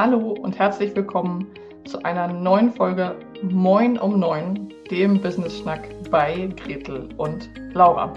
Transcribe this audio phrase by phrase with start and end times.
[0.00, 1.46] Hallo und herzlich willkommen
[1.84, 8.14] zu einer neuen Folge Moin um Neun, dem Business Schnack bei Gretel und Laura.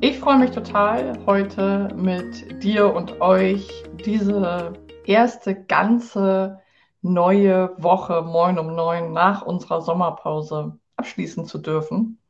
[0.00, 4.74] Ich freue mich total, heute mit dir und euch diese
[5.04, 6.60] erste ganze
[7.02, 12.20] neue Woche Moin um Neun nach unserer Sommerpause abschließen zu dürfen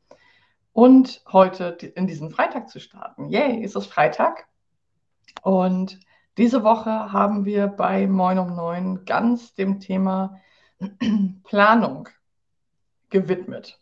[0.73, 3.29] und heute in diesen Freitag zu starten.
[3.29, 4.46] Yay, ist es Freitag?
[5.43, 6.00] Und
[6.36, 10.40] diese Woche haben wir bei Moin um Neun ganz dem Thema
[11.44, 12.08] Planung
[13.10, 13.79] gewidmet.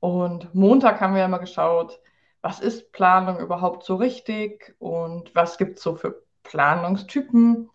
[0.00, 2.00] Und Montag haben wir ja mal geschaut,
[2.40, 7.68] was ist Planung überhaupt so richtig und was gibt es so für Planungstypen.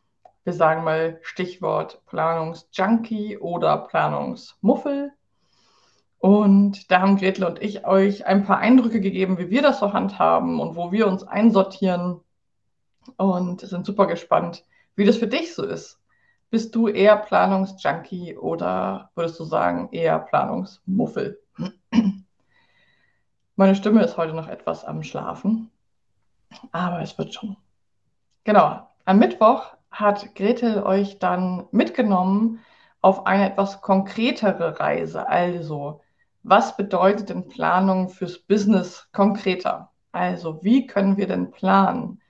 [0.44, 5.12] Wir sagen mal Stichwort Planungsjunkie oder Planungsmuffel.
[6.18, 9.94] Und da haben Gretel und ich euch ein paar Eindrücke gegeben, wie wir das so
[9.94, 12.22] handhaben und wo wir uns einsortieren
[13.18, 14.64] und sind super gespannt,
[14.96, 16.00] wie das für dich so ist.
[16.50, 21.40] Bist du eher Planungsjunkie oder würdest du sagen eher Planungsmuffel?
[23.56, 25.72] Meine Stimme ist heute noch etwas am Schlafen,
[26.72, 27.58] aber es wird schon.
[28.44, 32.60] Genau, am Mittwoch hat Gretel euch dann mitgenommen
[33.02, 35.28] auf eine etwas konkretere Reise.
[35.28, 36.02] Also,
[36.44, 39.92] was bedeutet denn Planung fürs Business konkreter?
[40.12, 42.22] Also, wie können wir denn planen?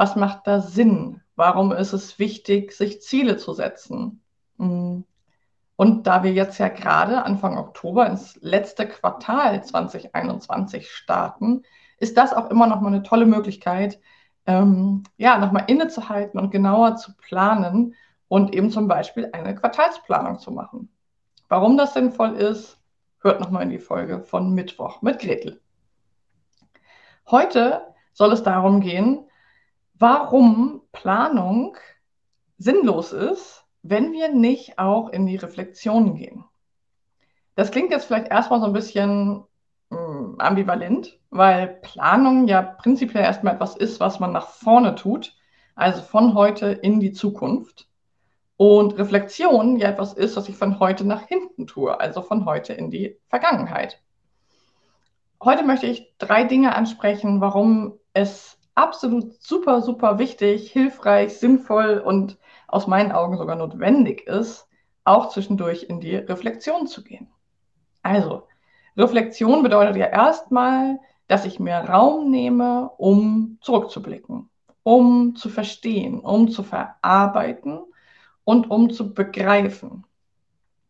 [0.00, 1.20] Was macht da Sinn?
[1.36, 4.22] Warum ist es wichtig, sich Ziele zu setzen?
[4.56, 5.00] Mm.
[5.76, 11.64] Und da wir jetzt ja gerade Anfang Oktober ins letzte Quartal 2021 starten,
[11.98, 14.00] ist das auch immer noch mal eine tolle Möglichkeit,
[14.46, 17.94] ähm, ja, nochmal innezuhalten und genauer zu planen
[18.26, 20.88] und eben zum Beispiel eine Quartalsplanung zu machen.
[21.50, 22.80] Warum das sinnvoll ist,
[23.18, 25.60] hört nochmal in die Folge von Mittwoch mit Gretel.
[27.30, 27.82] Heute
[28.14, 29.26] soll es darum gehen,
[30.00, 31.76] warum Planung
[32.56, 36.44] sinnlos ist, wenn wir nicht auch in die Reflexion gehen.
[37.54, 39.44] Das klingt jetzt vielleicht erstmal so ein bisschen
[39.90, 45.36] mh, hm, ambivalent, weil Planung ja prinzipiell erstmal etwas ist, was man nach vorne tut,
[45.74, 47.86] also von heute in die Zukunft.
[48.56, 52.72] Und Reflexion ja etwas ist, was ich von heute nach hinten tue, also von heute
[52.72, 54.02] in die Vergangenheit.
[55.42, 62.38] Heute möchte ich drei Dinge ansprechen, warum es absolut super, super wichtig, hilfreich, sinnvoll und
[62.66, 64.66] aus meinen Augen sogar notwendig ist,
[65.04, 67.28] auch zwischendurch in die Reflexion zu gehen.
[68.02, 68.44] Also,
[68.96, 70.98] Reflexion bedeutet ja erstmal,
[71.28, 74.48] dass ich mir Raum nehme, um zurückzublicken,
[74.82, 77.80] um zu verstehen, um zu verarbeiten
[78.44, 80.04] und um zu begreifen.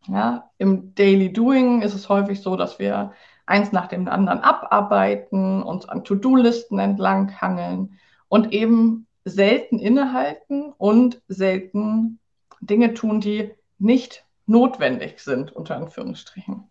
[0.07, 3.13] Ja, Im Daily Doing ist es häufig so, dass wir
[3.51, 12.19] eins nach dem anderen abarbeiten, uns an To-Do-Listen entlanghangeln und eben selten innehalten und selten
[12.61, 16.63] Dinge tun, die nicht notwendig sind, unter Anführungsstrichen.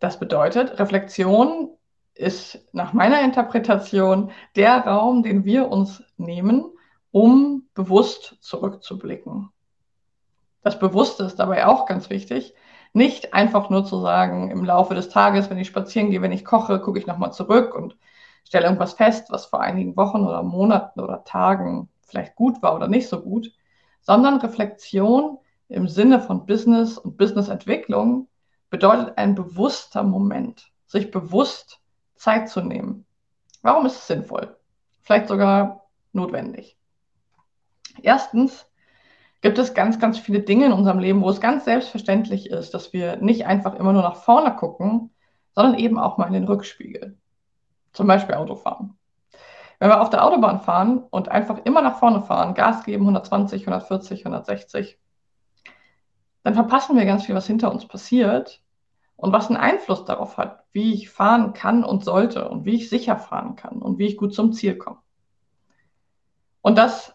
[0.00, 1.70] Das bedeutet, Reflexion
[2.14, 6.64] ist nach meiner Interpretation der Raum, den wir uns nehmen,
[7.10, 9.50] um bewusst zurückzublicken.
[10.62, 12.54] Das Bewusste ist dabei auch ganz wichtig,
[12.94, 16.44] nicht einfach nur zu sagen, im Laufe des Tages, wenn ich spazieren gehe, wenn ich
[16.44, 17.96] koche, gucke ich nochmal zurück und
[18.44, 22.86] stelle irgendwas fest, was vor einigen Wochen oder Monaten oder Tagen vielleicht gut war oder
[22.86, 23.52] nicht so gut,
[24.00, 25.38] sondern Reflexion
[25.68, 28.28] im Sinne von Business und Businessentwicklung
[28.70, 31.80] bedeutet ein bewusster Moment, sich bewusst
[32.14, 33.06] Zeit zu nehmen.
[33.62, 34.56] Warum ist es sinnvoll?
[35.00, 36.76] Vielleicht sogar notwendig.
[38.02, 38.66] Erstens,
[39.44, 42.94] gibt es ganz, ganz viele Dinge in unserem Leben, wo es ganz selbstverständlich ist, dass
[42.94, 45.10] wir nicht einfach immer nur nach vorne gucken,
[45.54, 47.18] sondern eben auch mal in den Rückspiegel.
[47.92, 48.96] Zum Beispiel Autofahren.
[49.78, 53.66] Wenn wir auf der Autobahn fahren und einfach immer nach vorne fahren, Gas geben, 120,
[53.66, 54.98] 140, 160,
[56.42, 58.62] dann verpassen wir ganz viel, was hinter uns passiert
[59.16, 62.88] und was einen Einfluss darauf hat, wie ich fahren kann und sollte und wie ich
[62.88, 65.00] sicher fahren kann und wie ich gut zum Ziel komme.
[66.62, 67.13] Und das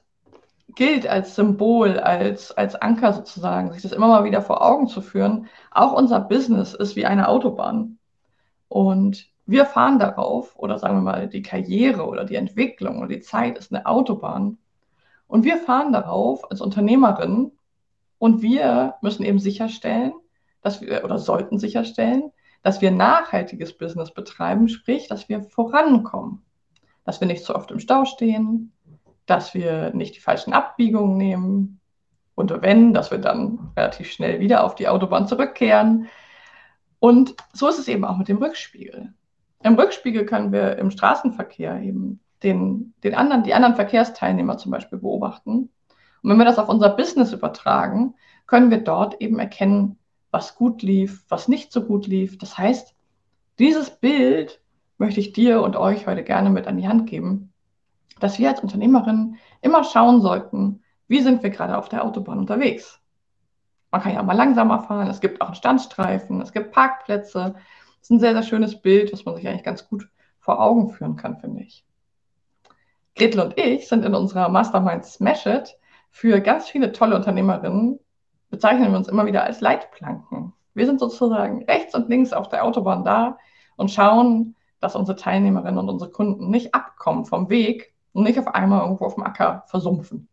[0.75, 5.01] gilt als Symbol, als, als Anker sozusagen, sich das immer mal wieder vor Augen zu
[5.01, 5.47] führen.
[5.71, 7.97] Auch unser Business ist wie eine Autobahn.
[8.67, 13.21] Und wir fahren darauf, oder sagen wir mal, die Karriere oder die Entwicklung oder die
[13.21, 14.57] Zeit ist eine Autobahn.
[15.27, 17.51] Und wir fahren darauf als Unternehmerin
[18.17, 20.13] und wir müssen eben sicherstellen,
[20.61, 22.31] dass wir oder sollten sicherstellen,
[22.61, 26.43] dass wir nachhaltiges Business betreiben, sprich, dass wir vorankommen,
[27.05, 28.71] dass wir nicht zu oft im Stau stehen,
[29.29, 31.79] dass wir nicht die falschen Abbiegungen nehmen
[32.35, 36.07] und wenn, dass wir dann relativ schnell wieder auf die Autobahn zurückkehren.
[36.99, 39.13] Und so ist es eben auch mit dem Rückspiegel.
[39.61, 44.99] Im Rückspiegel können wir im Straßenverkehr eben den, den anderen, die anderen Verkehrsteilnehmer zum Beispiel
[44.99, 45.69] beobachten
[46.21, 48.15] Und wenn wir das auf unser Business übertragen,
[48.47, 49.97] können wir dort eben erkennen,
[50.31, 52.37] was gut lief, was nicht so gut lief.
[52.37, 52.95] Das heißt,
[53.59, 54.61] dieses Bild
[54.97, 57.48] möchte ich dir und euch heute gerne mit an die Hand geben,
[58.19, 63.01] dass wir als Unternehmerin immer schauen sollten, wie sind wir gerade auf der Autobahn unterwegs.
[63.91, 67.55] Man kann ja auch mal langsamer fahren, es gibt auch einen Standstreifen, es gibt Parkplätze.
[67.55, 70.07] Das ist ein sehr, sehr schönes Bild, was man sich eigentlich ganz gut
[70.39, 71.85] vor Augen führen kann, finde ich.
[73.15, 75.77] Gretel und ich sind in unserer Mastermind Smash It
[76.11, 77.99] für ganz viele tolle Unternehmerinnen,
[78.49, 80.53] bezeichnen wir uns immer wieder als Leitplanken.
[80.73, 83.37] Wir sind sozusagen rechts und links auf der Autobahn da
[83.75, 88.47] und schauen, dass unsere Teilnehmerinnen und unsere Kunden nicht abkommen vom Weg und nicht auf
[88.47, 90.27] einmal irgendwo auf dem Acker versumpfen.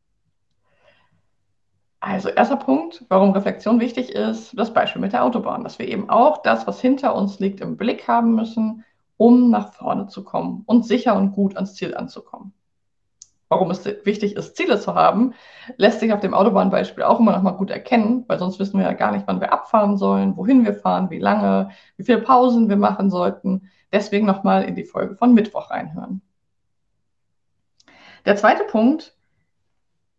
[2.01, 6.09] Also erster Punkt, warum Reflexion wichtig ist, das Beispiel mit der Autobahn, dass wir eben
[6.09, 8.85] auch das, was hinter uns liegt, im Blick haben müssen,
[9.17, 12.53] um nach vorne zu kommen und sicher und gut ans Ziel anzukommen.
[13.49, 15.35] Warum es wichtig ist, Ziele zu haben,
[15.77, 18.87] lässt sich auf dem Autobahnbeispiel auch immer noch mal gut erkennen, weil sonst wissen wir
[18.87, 22.69] ja gar nicht, wann wir abfahren sollen, wohin wir fahren, wie lange, wie viele Pausen
[22.69, 23.71] wir machen sollten.
[23.93, 26.23] Deswegen noch mal in die Folge von Mittwoch reinhören.
[28.27, 29.17] Der zweite Punkt,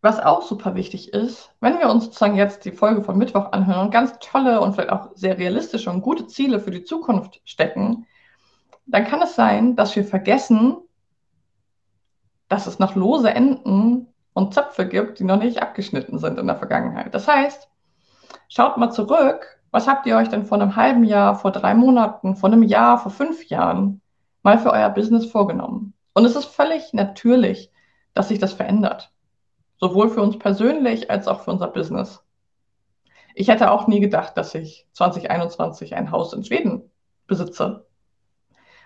[0.01, 3.87] was auch super wichtig ist, wenn wir uns sozusagen jetzt die Folge von Mittwoch anhören
[3.87, 8.07] und ganz tolle und vielleicht auch sehr realistische und gute Ziele für die Zukunft stecken,
[8.85, 10.77] dann kann es sein, dass wir vergessen,
[12.47, 16.55] dass es noch lose Enden und Zöpfe gibt, die noch nicht abgeschnitten sind in der
[16.55, 17.13] Vergangenheit.
[17.13, 17.67] Das heißt,
[18.47, 22.37] schaut mal zurück, was habt ihr euch denn vor einem halben Jahr, vor drei Monaten,
[22.37, 23.99] vor einem Jahr, vor fünf Jahren
[24.43, 25.93] mal für euer Business vorgenommen?
[26.13, 27.69] Und es ist völlig natürlich,
[28.17, 29.11] dass sich das verändert.
[29.79, 32.23] Sowohl für uns persönlich als auch für unser Business.
[33.35, 36.89] Ich hätte auch nie gedacht, dass ich 2021 ein Haus in Schweden
[37.27, 37.85] besitze.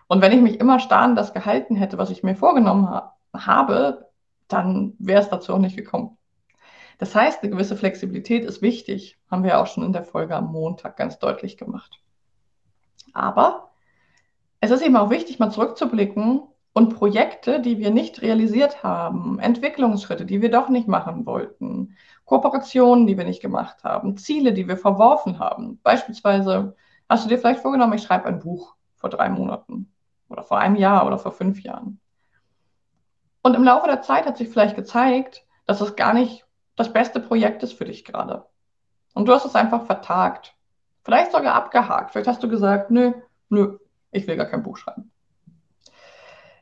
[0.08, 3.16] Und wenn ich mich immer starr an das gehalten hätte, was ich mir vorgenommen ha
[3.34, 4.10] habe,
[4.50, 6.18] dann wäre es dazu auch nicht gekommen.
[6.98, 10.52] Das heißt, eine gewisse Flexibilität ist wichtig, haben wir auch schon in der Folge am
[10.52, 12.02] Montag ganz deutlich gemacht.
[13.14, 13.72] Aber
[14.60, 20.26] es ist eben auch wichtig, mal zurückzublicken und Projekte, die wir nicht realisiert haben, Entwicklungsschritte,
[20.26, 24.78] die wir doch nicht machen wollten, Kooperationen, die wir nicht gemacht haben, Ziele, die wir
[24.78, 25.80] verworfen haben.
[25.84, 26.76] Beispielsweise
[27.10, 29.92] hast du dir vielleicht vorgenommen, ich schreibe ein Buch vor drei Monaten
[30.30, 32.00] oder vor einem Jahr oder vor fünf Jahren.
[33.42, 36.46] Und im Laufe der Zeit hat sich vielleicht gezeigt, dass es gar nicht
[36.76, 38.46] das beste Projekt ist für dich gerade.
[39.14, 40.56] Und du hast es einfach vertagt.
[41.04, 42.12] Vielleicht sogar abgehakt.
[42.12, 43.12] Vielleicht hast du gesagt, nö,
[43.50, 43.78] nö,
[44.12, 45.12] ich will gar kein Buch schreiben.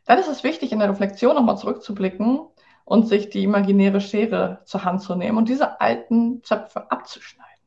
[0.09, 2.39] Dann ist es wichtig, in der Reflexion nochmal zurückzublicken
[2.83, 7.63] und sich die imaginäre Schere zur Hand zu nehmen und diese alten Zöpfe abzuschneiden.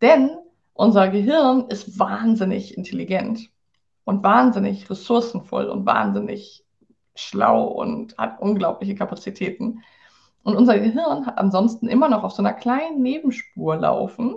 [0.00, 0.30] Denn
[0.72, 3.50] unser Gehirn ist wahnsinnig intelligent
[4.04, 6.64] und wahnsinnig ressourcenvoll und wahnsinnig
[7.14, 9.82] schlau und hat unglaubliche Kapazitäten.
[10.42, 14.36] Und unser Gehirn hat ansonsten immer noch auf so einer kleinen Nebenspur laufen.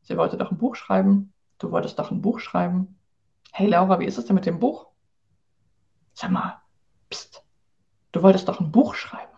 [0.00, 1.34] Sie wollte doch ein Buch schreiben.
[1.58, 2.98] Du wolltest doch ein Buch schreiben.
[3.52, 4.93] Hey Laura, wie ist es denn mit dem Buch?
[6.14, 6.62] Sag mal,
[7.10, 7.44] pst,
[8.12, 9.32] du wolltest doch ein Buch schreiben.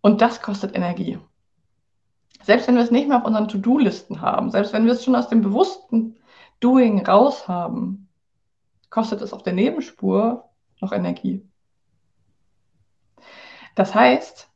[0.00, 1.18] Und das kostet Energie.
[2.42, 5.16] Selbst wenn wir es nicht mehr auf unseren To-Do-Listen haben, selbst wenn wir es schon
[5.16, 6.16] aus dem bewussten
[6.60, 8.08] Doing raus haben,
[8.88, 10.48] kostet es auf der Nebenspur
[10.80, 11.46] noch Energie.
[13.74, 14.50] Das heißt,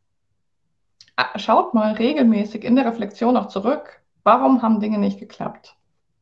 [1.37, 5.77] schaut mal regelmäßig in der Reflexion auch zurück, warum haben Dinge nicht geklappt?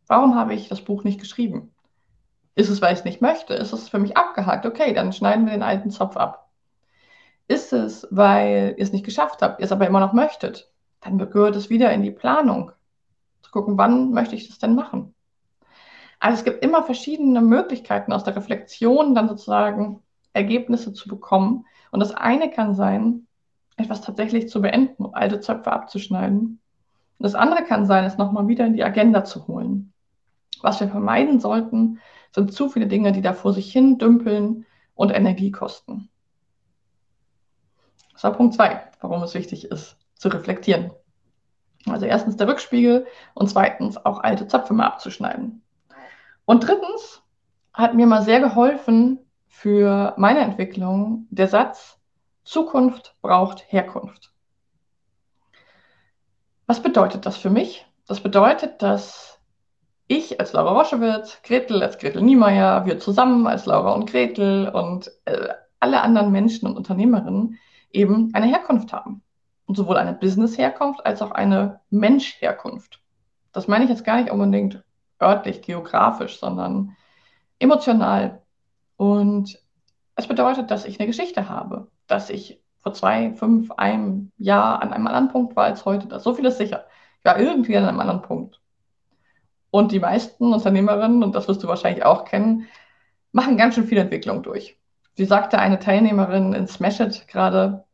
[0.06, 1.74] Warum habe ich das Buch nicht geschrieben?
[2.54, 3.54] Ist es, weil ich es nicht möchte?
[3.54, 4.66] Ist es für mich abgehakt?
[4.66, 6.50] Okay, dann schneiden wir den alten Zopf ab.
[7.48, 10.70] Ist es, weil ihr es nicht geschafft habt, ihr es aber immer noch möchtet?
[11.00, 12.72] Dann gehört es wieder in die Planung.
[13.42, 15.14] Zu gucken, wann möchte ich das denn machen?
[16.20, 21.66] Also es gibt immer verschiedene Möglichkeiten aus der Reflexion dann sozusagen Ergebnisse zu bekommen.
[21.90, 23.26] Und das eine kann sein,
[23.76, 26.60] etwas tatsächlich zu beenden, alte Zöpfe abzuschneiden.
[27.18, 29.92] Und das andere kann sein, es nochmal wieder in die Agenda zu holen.
[30.60, 31.98] Was wir vermeiden sollten,
[32.34, 36.08] sind zu viele Dinge, die da vor sich hin dümpeln und Energie kosten.
[38.12, 40.92] Das war Punkt zwei, warum es wichtig ist, zu reflektieren.
[41.86, 45.62] Also erstens der Rückspiegel und zweitens auch alte Zöpfe mal abzuschneiden.
[46.44, 47.22] Und drittens
[47.72, 51.98] hat mir mal sehr geholfen für meine Entwicklung der Satz,
[52.44, 54.32] Zukunft braucht Herkunft.
[56.66, 57.86] Was bedeutet das für mich?
[58.06, 59.31] Das bedeutet, dass
[60.12, 65.10] ich als Laura Roschewitz, Gretel als Gretel Niemeyer, wir zusammen als Laura und Gretel und
[65.24, 65.48] äh,
[65.80, 67.58] alle anderen Menschen und Unternehmerinnen
[67.90, 69.22] eben eine Herkunft haben.
[69.66, 73.00] Und sowohl eine Business-Herkunft als auch eine Mensch-Herkunft.
[73.52, 74.82] Das meine ich jetzt gar nicht unbedingt
[75.20, 76.96] örtlich, geografisch, sondern
[77.58, 78.42] emotional.
[78.96, 79.58] Und
[80.14, 84.92] es bedeutet, dass ich eine Geschichte habe, dass ich vor zwei, fünf, einem Jahr an
[84.92, 86.08] einem anderen Punkt war als heute.
[86.08, 86.86] Das so viel ist sicher.
[87.18, 88.61] Ich war irgendwie an einem anderen Punkt.
[89.72, 92.68] Und die meisten Unternehmerinnen, und das wirst du wahrscheinlich auch kennen,
[93.32, 94.78] machen ganz schön viel Entwicklung durch.
[95.14, 97.84] Sie sagte eine Teilnehmerin in Smash It gerade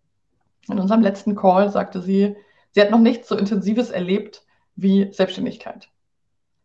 [0.69, 2.37] in unserem letzten Call, sagte sie,
[2.73, 4.45] sie hat noch nichts so Intensives erlebt
[4.75, 5.89] wie Selbstständigkeit.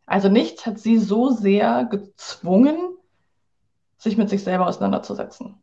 [0.08, 2.98] Also nichts hat sie so sehr gezwungen,
[4.00, 5.62] sich mit sich selber auseinanderzusetzen.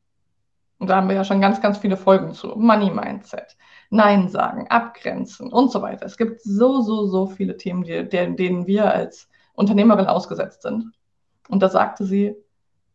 [0.79, 2.55] Und da haben wir ja schon ganz, ganz viele Folgen zu.
[2.55, 3.57] Money Mindset,
[3.91, 6.07] Nein sagen, abgrenzen und so weiter.
[6.07, 9.29] Es gibt so, so, so viele Themen, die, denen wir als
[9.61, 10.91] Unternehmerin ausgesetzt sind.
[11.49, 12.35] Und da sagte sie,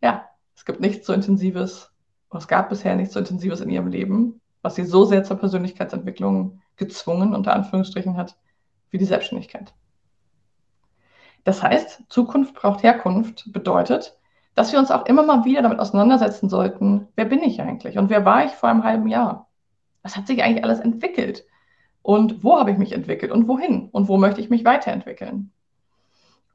[0.02, 1.92] ja, es gibt nichts so Intensives,
[2.30, 5.38] oder es gab bisher nichts so Intensives in ihrem Leben, was sie so sehr zur
[5.38, 8.36] Persönlichkeitsentwicklung gezwungen, unter Anführungsstrichen hat,
[8.90, 9.74] wie die Selbstständigkeit.
[11.44, 14.18] Das heißt, Zukunft braucht Herkunft bedeutet,
[14.56, 18.10] dass wir uns auch immer mal wieder damit auseinandersetzen sollten, wer bin ich eigentlich und
[18.10, 19.50] wer war ich vor einem halben Jahr?
[20.02, 21.46] Was hat sich eigentlich alles entwickelt?
[22.02, 23.90] Und wo habe ich mich entwickelt und wohin?
[23.90, 25.52] Und wo möchte ich mich weiterentwickeln?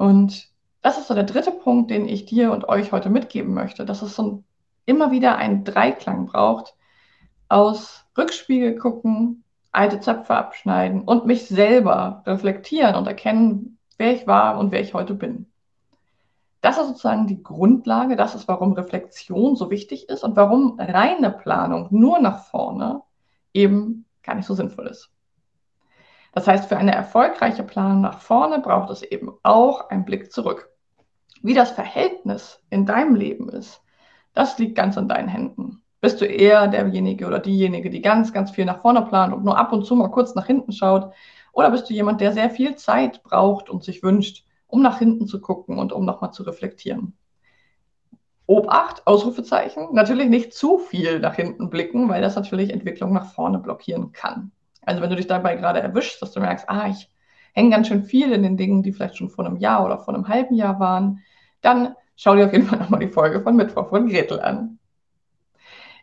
[0.00, 0.48] Und
[0.80, 4.00] das ist so der dritte Punkt, den ich dir und euch heute mitgeben möchte, dass
[4.00, 4.42] es so
[4.86, 6.74] immer wieder einen Dreiklang braucht
[7.50, 14.58] aus Rückspiegel gucken, alte Zöpfe abschneiden und mich selber reflektieren und erkennen, wer ich war
[14.58, 15.52] und wer ich heute bin.
[16.62, 21.30] Das ist sozusagen die Grundlage, das ist, warum Reflexion so wichtig ist und warum reine
[21.30, 23.02] Planung nur nach vorne
[23.52, 25.10] eben gar nicht so sinnvoll ist.
[26.32, 30.70] Das heißt, für eine erfolgreiche Planung nach vorne braucht es eben auch einen Blick zurück.
[31.42, 33.82] Wie das Verhältnis in deinem Leben ist,
[34.34, 35.82] das liegt ganz in deinen Händen.
[36.00, 39.58] Bist du eher derjenige oder diejenige, die ganz, ganz viel nach vorne plant und nur
[39.58, 41.12] ab und zu mal kurz nach hinten schaut?
[41.52, 45.26] Oder bist du jemand, der sehr viel Zeit braucht und sich wünscht, um nach hinten
[45.26, 47.16] zu gucken und um nochmal zu reflektieren?
[48.46, 53.58] Obacht, Ausrufezeichen, natürlich nicht zu viel nach hinten blicken, weil das natürlich Entwicklung nach vorne
[53.58, 54.52] blockieren kann.
[54.82, 57.10] Also wenn du dich dabei gerade erwischst, dass du merkst, ah, ich
[57.52, 60.14] hänge ganz schön viel in den Dingen, die vielleicht schon vor einem Jahr oder vor
[60.14, 61.20] einem halben Jahr waren,
[61.60, 64.78] dann schau dir auf jeden Fall nochmal die Folge von Mittwoch von Gretel an.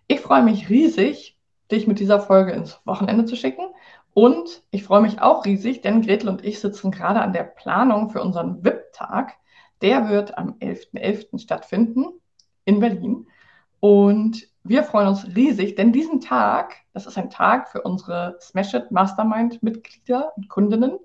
[0.07, 1.37] Ich freue mich riesig,
[1.71, 3.67] dich mit dieser Folge ins Wochenende zu schicken.
[4.13, 8.09] Und ich freue mich auch riesig, denn Gretel und ich sitzen gerade an der Planung
[8.09, 9.33] für unseren VIP-Tag.
[9.81, 11.33] Der wird am 11.11.
[11.33, 11.39] .11.
[11.39, 12.05] stattfinden
[12.65, 13.27] in Berlin.
[13.79, 18.73] Und wir freuen uns riesig, denn diesen Tag, das ist ein Tag für unsere Smash
[18.73, 20.97] It Mastermind-Mitglieder und Kundinnen.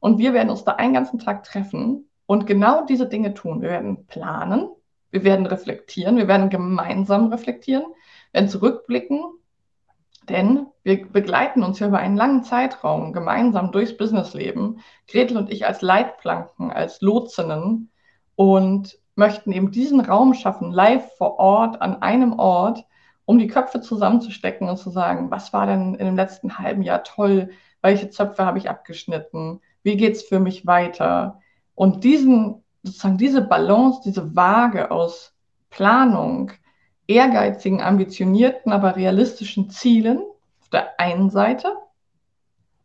[0.00, 3.62] Und wir werden uns da einen ganzen Tag treffen und genau diese Dinge tun.
[3.62, 4.68] Wir werden planen,
[5.10, 7.84] wir werden reflektieren, wir werden gemeinsam reflektieren,
[8.32, 9.22] werden zurückblicken,
[10.28, 14.80] denn wir begleiten uns ja über einen langen Zeitraum gemeinsam durchs Businessleben.
[15.08, 17.90] Gretel und ich als Leitplanken, als Lotsinnen
[18.36, 22.86] und möchten eben diesen Raum schaffen, live vor Ort, an einem Ort,
[23.24, 27.02] um die Köpfe zusammenzustecken und zu sagen, was war denn in dem letzten halben Jahr
[27.02, 27.50] toll,
[27.82, 31.40] welche Zöpfe habe ich abgeschnitten, wie geht es für mich weiter,
[31.74, 35.34] und diesen, sozusagen diese Balance, diese Waage aus
[35.70, 36.52] Planung,
[37.06, 40.18] ehrgeizigen, ambitionierten, aber realistischen Zielen
[40.60, 41.72] auf der einen Seite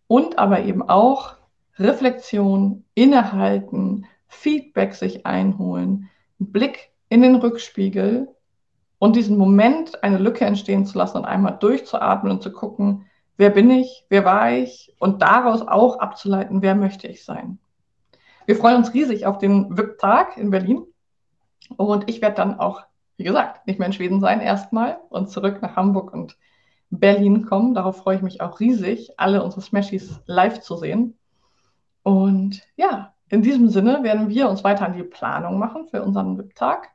[0.08, 1.36] und aber eben auch
[1.78, 6.10] Reflexion, innehalten, Feedback sich einholen,
[6.40, 8.28] Blick in den Rückspiegel
[9.00, 13.06] und diesen Moment eine Lücke entstehen zu lassen und einmal durchzuatmen und zu gucken,
[13.38, 17.60] wer bin ich, wer war ich und daraus auch abzuleiten, wer möchte ich sein.
[18.46, 20.86] Wir freuen uns riesig auf den VIP-Tag in Berlin.
[21.78, 22.82] Und ich werde dann auch,
[23.18, 26.38] wie gesagt, nicht mehr in Schweden sein erstmal und zurück nach Hamburg und
[26.90, 27.74] Berlin kommen.
[27.74, 31.18] Darauf freue ich mich auch riesig, alle unsere Smashies live zu sehen.
[32.04, 36.38] Und ja, in diesem Sinne werden wir uns weiter an die Planung machen für unseren
[36.38, 36.92] VIP-Tag.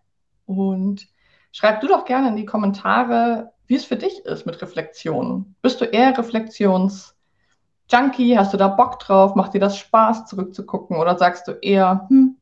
[0.46, 1.08] Und
[1.50, 5.56] schreib du doch gerne in die Kommentare, wie es für dich ist mit Reflexionen.
[5.62, 7.16] Bist du eher Reflexions-
[7.90, 8.38] Junkie?
[8.38, 9.34] Hast du da Bock drauf?
[9.34, 10.96] Macht dir das Spaß, zurückzugucken?
[10.96, 12.36] Oder sagst du eher, hm,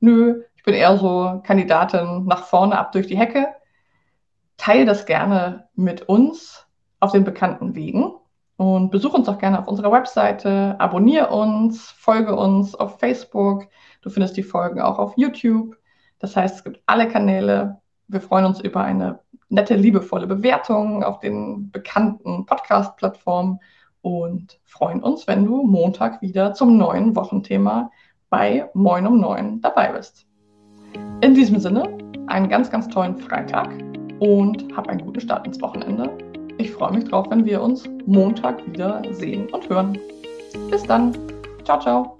[0.00, 3.48] nö, ich bin eher so Kandidatin nach vorne ab durch die Hecke?
[4.56, 6.66] Teil das gerne mit uns
[7.00, 8.14] auf den bekannten Wegen
[8.56, 13.66] und besuch uns auch gerne auf unserer Webseite, abonniere uns, folge uns auf Facebook.
[14.02, 15.76] Du findest die Folgen auch auf YouTube.
[16.18, 17.78] Das heißt, es gibt alle Kanäle.
[18.08, 23.58] Wir freuen uns über eine nette, liebevolle Bewertung auf den bekannten Podcast-Plattformen
[24.00, 27.90] und freuen uns, wenn du Montag wieder zum neuen Wochenthema
[28.30, 30.26] bei Moin um 9 dabei bist.
[31.20, 33.70] In diesem Sinne, einen ganz, ganz tollen Freitag
[34.20, 36.31] und hab einen guten Start ins Wochenende.
[36.62, 39.98] Ich freue mich drauf, wenn wir uns Montag wieder sehen und hören.
[40.70, 41.12] Bis dann.
[41.64, 42.16] Ciao, ciao.